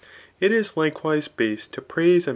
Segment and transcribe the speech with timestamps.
[0.39, 2.29] It is likewise base to prtise a.